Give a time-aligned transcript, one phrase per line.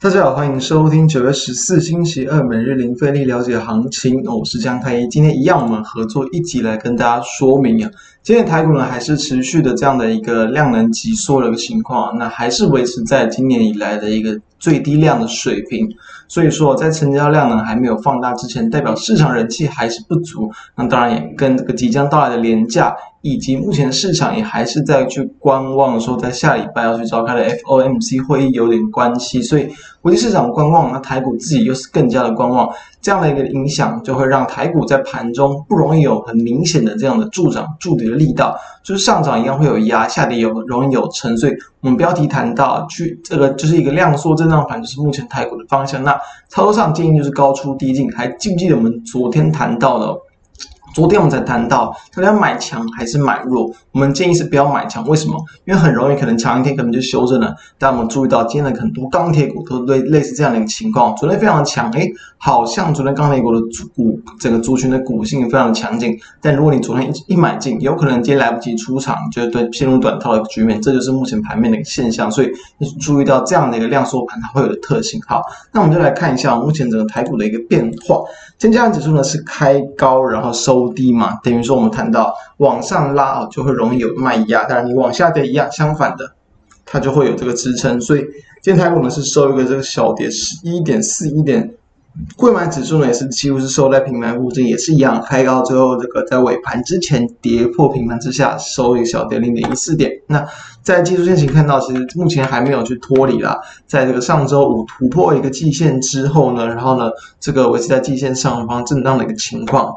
[0.00, 4.22] 大家好，欢迎收听九月十四星期二每日零费力了解行情。
[4.26, 7.90] 我是江太一，今天一样，我们合作一集来跟大家说明啊。
[8.22, 15.88] 今天台股呢还是持续的这样的一个量能急缩的一个情况，那还是维持在今年以来的一个最低量的水平。
[16.28, 20.50] 所以说，在成交量呢还没有放大之前，代表市场人气还是不足。
[20.76, 22.94] 那当然也跟这个即将到来的廉价。
[23.20, 29.68] 以及目前市场也还是在去观望，说在下礼拜要去召开的 FOMC 会议有点关系，所以
[30.00, 32.70] 国际市场观望，那台股自己又是更加的观望，
[33.02, 46.02] 这样的一个影响就会让台股在盘中不容易有很明显的这样的助涨助跌的力道，就是上涨一样会有压，下跌有容易有沉，所以我们标题谈到去这个就是一个量缩震荡盘，就是目前台股的方向。
[46.04, 46.17] 那
[46.48, 50.18] 操作上建议就是高出低进，还记不记得我们昨天谈到的？
[50.94, 53.70] 昨天我们才谈到，大家买强还是买弱？
[53.92, 55.36] 我们建议是不要买强，为什么？
[55.64, 57.54] 因为很容易可能强一天可能就修正了。
[57.78, 63.60] 但我们注意到今天的很多钢铁股都类类似这样的一个情况，昨天非常的强，诶，好像昨天钢铁股的
[63.94, 66.18] 股整个族群的股性非常的强劲。
[66.40, 72.30] 但如果你昨天一一买进，有可能今天来不及出场，就对陷入短套的局面，这就是目前盘面的一个现象。
[72.30, 75.20] 所以你注意到这样的一个量缩盘它会有的特性。
[75.26, 78.22] 好，那我们就来看一下目前整个台股的一个变化。
[78.56, 80.77] 今天加指数呢是开高然后收。
[80.92, 86.34] 低嘛，等于说我们谈到往上拉啊，就会容易有卖压；当然你往下跌一样，相反的，
[86.84, 88.00] 它就会有这个支撑。
[88.00, 88.20] 所以
[88.62, 91.74] 今天台股呢是收一个这个小跌，十一点四一点。
[92.36, 100.10] 柜买指数呢也是几乎是收在平盘附近，也是一样，开高之后这个在尾盘之前跌破平盘之下，收一个小跌零点一四点。
[100.26, 100.44] 那
[100.82, 109.94] 在技术线型看到，其实目前还没有去脱离啦，在这个上周五突破一个季线之后呢，然后呢这个维持在季线上方震荡的一个情况。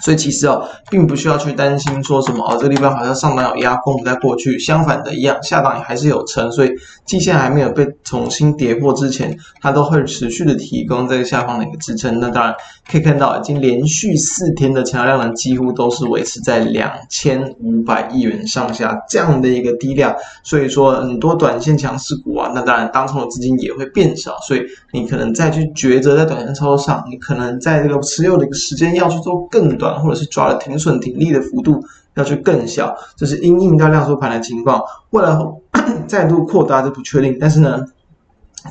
[0.00, 6.70] 所以其实哦，并不需要去担心说什么哦，这个地方好像上档有压空不再过去，相反的一样，下档也还是有撑，所以
[7.08, 12.20] 季线还没有被重新跌破之前，它都会持续的提供这个下方的一个支撑。
[12.20, 12.54] 那当然
[12.88, 20.14] 可以看到，已经连续四天的成交量呢，几乎都是维持在两千五百亿元上下这样的一个低量，
[20.44, 24.60] 所以说很多短线强势股啊，那当然当中的资金也会变少，所以
[24.92, 29.98] 你可能再去抉择在短线操作上，你可能在这个持有的一个时间要去做更短。
[29.98, 31.82] 或者是抓了停损停利的幅度
[32.18, 35.38] 要去更小，这是因应到量缩盘的情况，未来
[36.06, 37.38] 再度扩大就不确定。
[37.40, 37.78] 但是呢，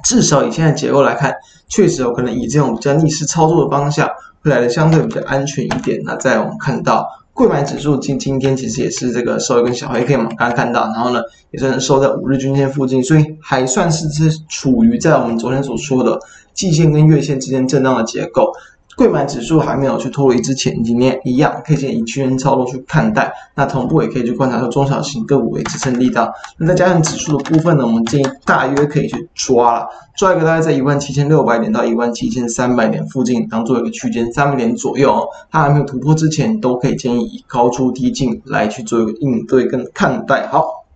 [0.03, 1.33] 至少以现在结构来看，
[1.67, 4.07] 确实有可能以这种比较逆势操作的方向，
[4.43, 5.99] 会来的相对比较安全一点。
[6.03, 11.21] 那在我们看到柜买指数今今天其实也是这个收一根小黑 K 嘛，刚刚看到，然后呢
[11.51, 16.19] 也算是收在五日均线附近，所以还算是是处于在我们昨天所说的
[16.53, 18.51] 季线跟月线之间震荡的结构。
[18.97, 23.31] 柜买指数还没有去脱离之前，今天一样可以先以区间操作去看待。
[23.53, 26.33] 那同步也可以去观察说中小型个股为支撑力道。
[26.57, 29.87] 那再加上指数的部分呢，我们建议大约可以去抓了，
[30.17, 35.27] 抓一个大概在一万七千六百点到一万七千三百点附近，当做一个区间三百点左右哦。
[35.51, 40.47] 它还没有突破之前，都可以建议以高出低进来去做一个应对跟看待。
[40.47, 40.86] 好。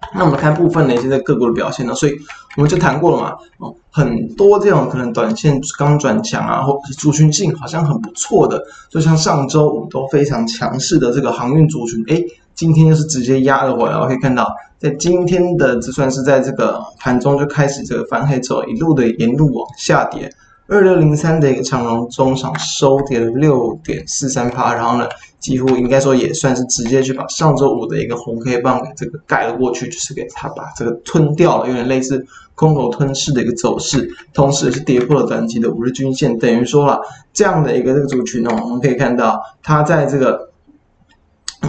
[0.14, 2.12] 那我们看部分的一些个股的表现呢，所以
[2.56, 12.24] 我们就谈过了嘛，哦，很多这种可能短线刚转强啊，或者是族群性好像很不错的，就像上周五都非常强势的这个航运族群，诶，
[12.54, 20.32] 今天又是直接压了回来，我可以看到，在今天的就算是在这个盘中就开始这个翻黑之后，一路的沿路往下跌。
[20.70, 25.08] 二六零三的一个长荣中场收跌了六点四三趴，然后呢，
[25.40, 37.00] 几乎应该说也算是直接去把上周五的一个红 K 棒给这个盖了过去，就是给它把这个吞掉了，有点类似空头吞噬的一个走势，同时也是跌破了短期的五日均线，等于说了
[37.32, 40.49] 这样的一个这个族群呢，我们可以看到它在这个。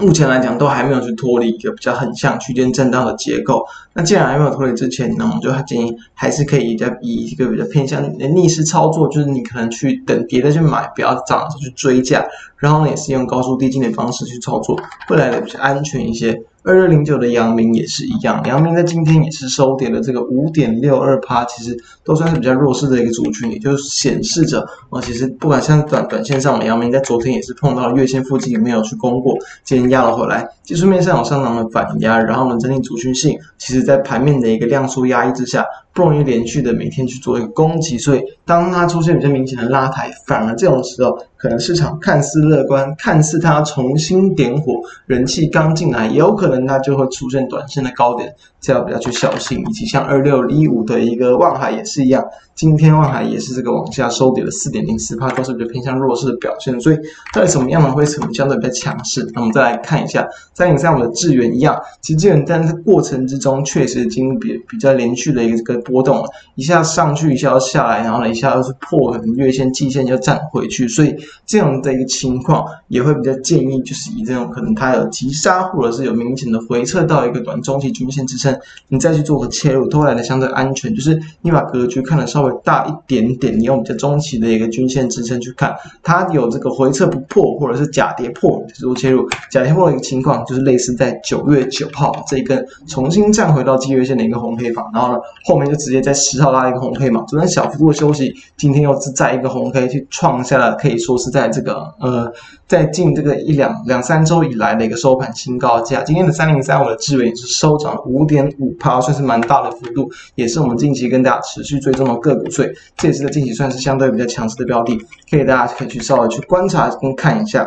[0.01, 3.63] 目前来讲都还没有去脱离一个比较横向区间震荡的结构。
[3.93, 8.03] 那既然还没有脱离之前呢，我们就建议还是可以在以一个比较偏向
[8.35, 12.25] 逆势操作，就是你可能去等跌再去买，不要涨去追价，
[12.57, 14.79] 然后呢也是用高速低进的方式去操作，
[15.09, 16.41] 未来的比较安全一些。
[16.63, 24.61] 二二零九的阳明也是一样，阳明在今天也是收跌了这个五点六二趴，其实都算是比较弱势的一个族群，也就是显示着
[24.91, 35.65] 啊，其实不管像短短线上，阳明在昨天也是碰到了月线附近没有去攻过，今天压了回来，技术面上有上涨的反压，然后呢，整体族群性，其实在盘面的一个量缩压抑之下。
[35.93, 49.59] 不容易连续的每天去做一个攻击，所以当它出现比较明显的拉抬，反而这种时候，可能市场看似乐观，看似它重新点火，人气刚进来，也有可能它就会出现短线的高点，这要比较去小心。
[49.67, 52.23] 以及像二六一五的一个万海也是一样，
[52.55, 56.79] 今天万海也是这个往下收跌了四点零四趴，都是比较偏向弱势的表现。
[56.79, 56.97] 所以
[57.33, 59.27] 到底什么样的会成相对比较强势？
[59.33, 66.23] 那我们再来看一下，三零三五的智原一样，其实智原在过程之中确实经历比比较连续的一个波动了，
[66.55, 78.57] 一下上去，一下要下来，然后呢一下又是破月线、季线又站回去，所以这样的一个情况也会比较建议，就是以这种可能它有急杀或者是有明显的回撤到一个短中期均线支撑，
[78.87, 80.93] 你再去做个切入，都来的相对安全。
[80.93, 85.73] 就是你把格局看得稍微大一点点，你用比较中期的一个均线支撑去看，
[86.03, 89.27] 它有这个回撤不破或者是假跌破，去做切入。
[89.49, 102.31] 假跌破的一个情况就是类似在九月九号这一根重新站回到季月线的一个红黑棒，然后呢后面就直接在十号拉一个红 K 嘛，昨天小幅度的休息，今天又是再一个红 K 去创下了可以说是在这个呃
[102.67, 106.03] 在近这个一两两三周以来的一个收盘新高价。
[106.03, 114.97] 今天的三零三五的智原也是收涨了五点五趴，算是蛮大的幅度，也是我们近期跟大家持续追踪的个股，所以这也是在近期算是相对比较强势的标的，
[115.29, 117.65] 可以大家可以去稍微去观察跟看一下。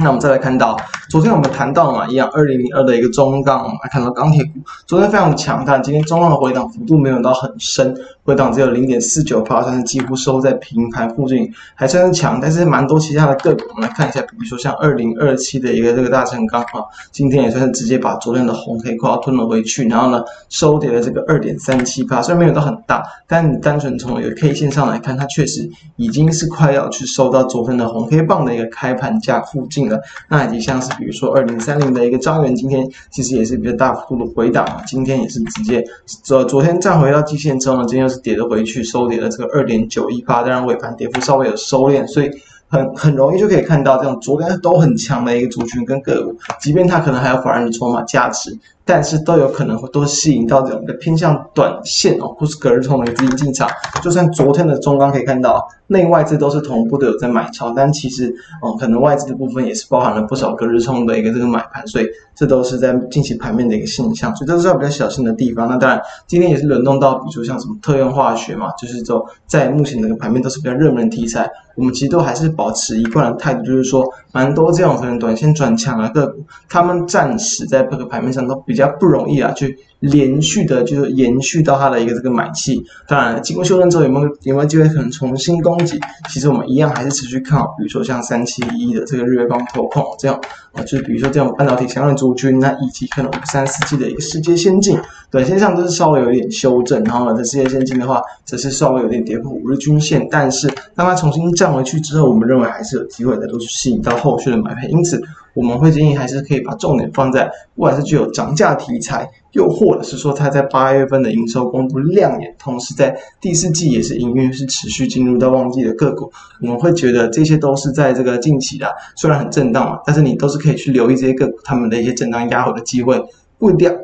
[0.00, 0.76] 那我们再来看到，
[1.10, 4.50] 昨天我们谈到嘛，一样二零零二的一个中钢，我们来看到钢铁股，
[4.86, 7.92] 昨天非常强，但今天中钢的回档幅度没有到很深。
[8.28, 12.38] 回档只有零点四九趴，但是几乎收在平盘附近，还算是强。
[12.38, 25.66] 但是蛮多其他的个股，我们来看一下，比如说像二零二七的一个这个大成钢啊，今天也算是直接把昨天的红黑框吞了回去，然后呢收跌了这个二点三七趴，虽然没有到很大，但你单纯从一个 K 线上来看，它确实
[25.96, 29.98] 已经是快要去收到昨天的红黑棒的一个开盘价附近了。
[30.28, 35.82] 那以及像是比如说二零三零的一个张元，今天其实也是比较大幅度的回档，今天也是直接
[36.22, 38.17] 昨昨天站回到季线之后呢，今天又是。
[38.18, 42.30] 跌了回去，收跌了这个二点九一八，当然尾盘跌幅稍微有收敛，所以
[42.68, 48.56] 很很容易就可以看到，这种昨天都很强的一个族群跟个股，即便它可能还有法人的筹码价值。
[48.88, 53.68] 但是都有可能会都吸引到这种的偏向短线哦，或是隔日冲的资金进场。
[54.02, 64.34] 就算昨天的中钢可以看到，内外资都是同步的有在买超，但其实哦，可能外资的部分也是包含了不少隔日冲的一个这个买盘，所以这都是在近期盘面的一个现象。
[64.34, 65.68] 所以这是要比较小心的地方。
[65.68, 71.46] 那当然，今天也是轮动到，比如说像什么特用化学嘛，就是说在目前这个盘面都是比较热门题材，
[71.76, 74.02] 我们其实都还是保持一贯的态度，就是说
[74.32, 82.80] 蛮多这种可能短线转强的个股，他们暂时在这个盘面上都比比较不容易啊，去连续的，就是延续到它的一个这个买气。
[83.08, 85.98] 当然，经过修正之后，有没有有没有机会可能重新攻击？
[86.28, 90.40] 其实我们一样还是持续看好，比如说像三七一的这个日月光投控这样
[90.70, 94.96] 啊，就是比如说这种半导体相关族群，那以及可能三四 G 的一个世界先进，
[95.28, 97.02] 短线上都是稍微有一点修正。
[97.02, 100.24] 然后呢，在世界先进的话，则是稍微有点跌破五日均线。
[100.30, 104.88] 但是当它重新站回去之后，我们认为还是有机会的，都是吸引到后续的买盘。
[104.92, 105.20] 因此，
[105.58, 116.30] 我们会建议还是可以把重点放在，不管是具有涨价题材，又或者是说它在八月份的营收公布亮眼，同时在第四季也是营运是持续进入到旺季的个股，
[116.62, 123.20] 我们会觉得这些都是在这个近期的，虽然很震荡嘛，但是你都是可以去留意这些个股他们的一些震荡压回的机会，
[123.58, 123.96] 不一定要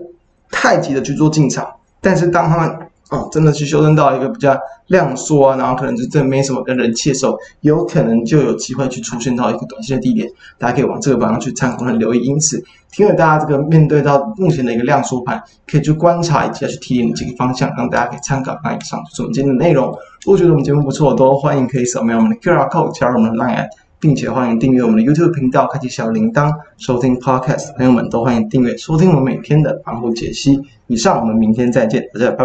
[0.50, 1.64] 太急的去做进场，
[2.00, 2.83] 但是当他们。
[3.10, 10.28] 哦，真的去修正到一个比较量缩啊，然后可能就真没什么跟人气的时候，有可能就有机会去出现到一个短线的低点，
[10.58, 12.24] 大家可以往这个方向去参考和留意。
[12.24, 15.40] 因此，听了大家这个面对到目前的一个量缩盘，
[15.70, 18.58] 可以去观察以及要去提点几个方向，让大家可以参考。
[18.64, 19.86] 那以上就是我们今天的内容。
[20.24, 23.66] 如果觉得我们节目不错，都欢迎可以扫描我们的 QR code 加入我们的 Line，
[24.00, 27.76] 并且欢迎订阅我们的 YouTube 频道，开启小铃铛收听 Podcast。
[27.76, 30.58] 朋友们都欢迎订阅收听我们每天的盘后解析。
[30.86, 32.42] 以上，我们明天再见，大家拜。